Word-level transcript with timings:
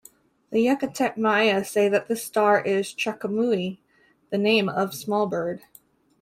The 0.49 0.65
Yucatec 0.65 1.15
Maya 1.15 1.63
say 1.63 1.87
that 1.87 2.07
this 2.07 2.23
star 2.23 2.59
is 2.59 2.87
"chakumuy", 2.87 3.77
the 4.31 4.39
name 4.39 4.67
of 4.67 4.95
small 4.95 5.27
bird. 5.27 5.61